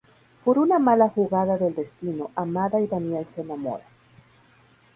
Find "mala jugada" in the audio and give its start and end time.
0.79-1.59